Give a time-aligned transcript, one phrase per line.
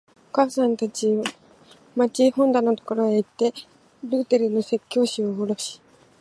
[0.31, 1.11] お母さんはたち
[1.95, 3.53] まち本棚のところへいって、
[4.03, 5.79] ルーテルの説教集をおろし、